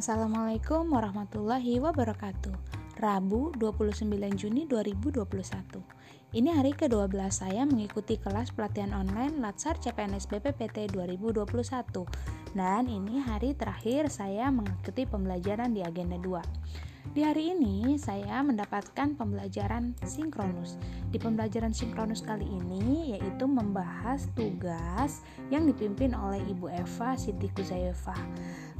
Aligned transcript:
Assalamualaikum 0.00 0.96
warahmatullahi 0.96 1.76
wabarakatuh. 1.76 2.56
Rabu 2.96 3.52
29 3.60 4.08
Juni 4.32 4.64
2021 4.64 5.20
Ini 6.32 6.56
hari 6.56 6.72
ke-12 6.72 7.20
saya 7.28 7.68
mengikuti 7.68 8.16
kelas 8.16 8.48
pelatihan 8.56 8.96
online 8.96 9.44
Latsar 9.44 9.76
CPNS 9.76 10.24
BPPT 10.24 10.88
2021 10.96 11.44
Dan 12.56 12.88
ini 12.88 13.20
hari 13.20 13.52
terakhir 13.52 14.08
saya 14.08 14.48
mengikuti 14.48 15.04
pembelajaran 15.04 15.76
di 15.76 15.84
agenda 15.84 16.16
2 16.16 16.99
di 17.10 17.26
hari 17.26 17.50
ini 17.50 17.98
saya 17.98 18.38
mendapatkan 18.38 19.18
pembelajaran 19.18 19.98
sinkronus. 20.06 20.78
Di 21.10 21.18
pembelajaran 21.18 21.74
sinkronus 21.74 22.22
kali 22.22 22.46
ini 22.46 23.18
yaitu 23.18 23.50
membahas 23.50 24.30
tugas 24.38 25.26
yang 25.50 25.66
dipimpin 25.66 26.14
oleh 26.14 26.38
Ibu 26.46 26.70
Eva 26.70 27.18
Siti 27.18 27.50
Kuzayeva. 27.50 28.14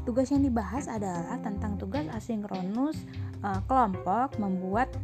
Tugas 0.07 0.31
yang 0.31 0.47
dibahas 0.47 0.87
adalah 0.87 1.43
tentang 1.43 1.75
tugas 1.75 2.07
asinkronus 2.15 3.03
uh, 3.43 3.59
kelompok 3.67 4.39
membuat 4.39 4.95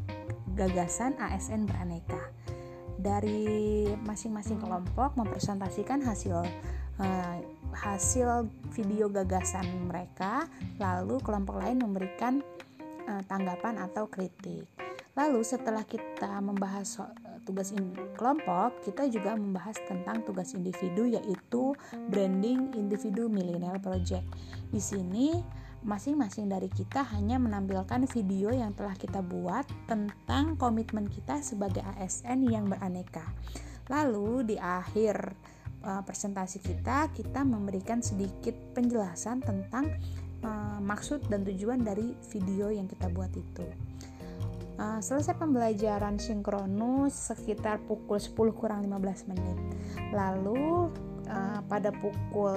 gagasan 0.55 1.19
ASN 1.19 1.67
beraneka. 1.67 2.31
Dari 2.97 3.91
masing-masing 4.07 4.63
kelompok 4.63 5.19
mempresentasikan 5.19 5.99
hasil 5.99 6.47
uh, 7.03 7.39
hasil 7.77 8.49
video 8.73 9.11
gagasan 9.11 9.67
mereka, 9.85 10.49
lalu 10.81 11.21
kelompok 11.21 11.61
lain 11.61 11.83
memberikan 11.83 12.41
uh, 13.07 13.23
tanggapan 13.27 13.81
atau 13.83 14.11
kritik. 14.11 14.67
Lalu 15.17 15.41
setelah 15.41 15.83
kita 15.89 16.45
membahas 16.45 17.01
so 17.01 17.09
tugas 17.47 17.71
kelompok, 18.19 18.83
kita 18.83 19.07
juga 19.07 19.39
membahas 19.39 19.79
tentang 19.87 20.27
tugas 20.27 20.53
individu 20.53 21.07
yaitu 21.07 21.73
branding 22.11 22.75
individu 22.75 23.31
millennial 23.31 23.79
project. 23.79 24.27
Di 24.69 24.83
sini 24.83 25.31
masing-masing 25.87 26.51
dari 26.51 26.67
kita 26.67 27.07
hanya 27.15 27.39
menampilkan 27.39 28.11
video 28.11 28.51
yang 28.51 28.75
telah 28.75 28.99
kita 28.99 29.23
buat 29.23 29.63
tentang 29.87 30.59
komitmen 30.59 31.07
kita 31.07 31.39
sebagai 31.39 31.87
ASN 31.97 32.43
yang 32.51 32.67
beraneka. 32.67 33.23
Lalu 33.87 34.53
di 34.53 34.57
akhir 34.59 35.15
uh, 35.87 36.03
presentasi 36.03 36.59
kita, 36.59 37.15
kita 37.15 37.47
memberikan 37.47 38.03
sedikit 38.03 38.59
penjelasan 38.75 39.47
tentang 39.47 39.87
uh, 40.47 40.79
maksud 40.79 41.27
dan 41.27 41.43
tujuan 41.43 41.83
dari 41.83 42.15
video 42.31 42.71
yang 42.71 42.87
kita 42.87 43.11
buat 43.11 43.35
itu. 43.35 43.67
Uh, 44.77 45.01
selesai 45.01 45.41
pembelajaran 45.41 46.21
sinkronus 46.21 47.33
sekitar 47.33 47.81
pukul 47.89 48.21
10 48.21 48.37
kurang 48.55 48.81
15 48.85 49.33
menit. 49.33 49.59
Lalu 50.13 50.93
uh, 51.27 51.61
pada 51.67 51.91
pukul 51.91 52.55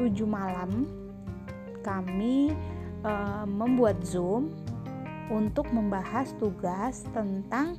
7 0.00 0.08
malam 0.26 0.88
kami 1.84 2.56
uh, 3.04 3.44
membuat 3.44 4.00
Zoom 4.02 4.50
untuk 5.28 5.68
membahas 5.70 6.32
tugas 6.40 7.04
tentang 7.12 7.76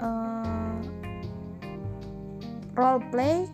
uh, 0.00 0.76
role 2.76 3.04
play 3.12 3.44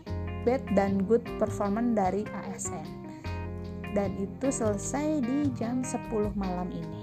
bad 0.46 0.62
dan 0.78 1.02
good 1.10 1.22
performance 1.42 1.98
dari 1.98 2.22
ASN. 2.46 2.97
Dan 3.97 4.17
itu 4.20 4.48
selesai 4.53 5.25
di 5.25 5.48
jam 5.56 5.81
10 5.81 6.33
malam 6.36 6.69
ini. 6.72 7.03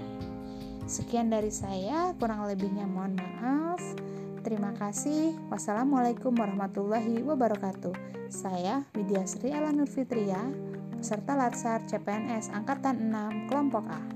Sekian 0.86 1.34
dari 1.34 1.50
saya, 1.50 2.14
kurang 2.14 2.46
lebihnya 2.46 2.86
mohon 2.86 3.18
maaf. 3.18 3.82
Terima 4.46 4.70
kasih. 4.78 5.34
Wassalamualaikum 5.50 6.30
warahmatullahi 6.30 7.26
wabarakatuh. 7.26 7.90
Saya 8.30 8.86
Widya 8.94 9.26
Sri 9.26 9.50
Alanur 9.50 9.90
Fitria, 9.90 10.38
peserta 10.94 11.34
Latsar 11.34 11.82
CPNS 11.90 12.54
Angkatan 12.54 13.10
6 13.10 13.50
Kelompok 13.50 13.86
A. 13.90 14.15